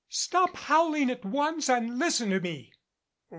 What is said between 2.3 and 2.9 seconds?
to me."